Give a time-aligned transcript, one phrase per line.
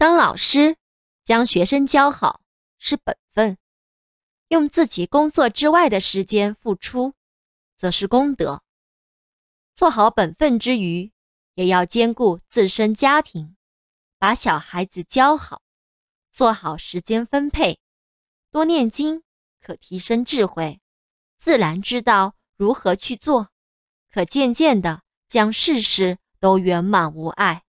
[0.00, 0.78] 当老师
[1.24, 2.40] 将学生教好
[2.78, 3.58] 是本分。
[4.48, 7.12] 用自己工作之外的时间付出
[7.76, 8.62] 则是功德。
[9.74, 11.12] 做好本分之余
[11.52, 13.58] 也要兼顾自身家庭
[14.18, 15.60] 把小孩子教好
[16.32, 17.78] 做好时间分配
[18.50, 19.22] 多念经
[19.60, 20.80] 可提升智慧
[21.38, 23.50] 自然知道如何去做
[24.10, 27.64] 可渐渐的将事事都圆满无碍。